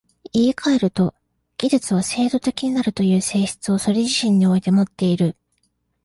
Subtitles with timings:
[0.33, 1.13] 言い換えると、
[1.59, 5.35] 技術は制度的になるという性質をそれ自身においてもっている。